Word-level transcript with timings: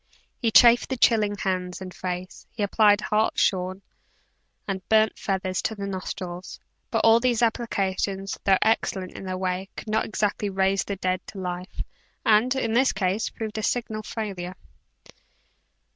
He 0.41 0.49
chafed 0.49 0.89
the 0.89 0.97
chilling 0.97 1.35
hands 1.35 1.79
and 1.79 1.93
face, 1.93 2.47
he 2.49 2.63
applied 2.63 3.01
hartshorn 3.01 3.83
and 4.67 4.81
burnt 4.89 5.19
feathers 5.19 5.61
to 5.61 5.75
the 5.75 5.85
nostrils, 5.85 6.59
but 6.89 7.03
all 7.05 7.19
these 7.19 7.43
applications, 7.43 8.39
though 8.43 8.57
excellent 8.63 9.11
in 9.11 9.25
their 9.25 9.37
way, 9.37 9.69
could 9.77 9.89
not 9.89 10.05
exactly 10.05 10.49
raise 10.49 10.83
the 10.83 10.95
dead 10.95 11.21
to 11.27 11.37
life, 11.39 11.83
and, 12.25 12.55
in 12.55 12.73
this 12.73 12.91
case, 12.93 13.29
proved 13.29 13.59
a 13.59 13.61
signal 13.61 14.01
failure. 14.01 14.55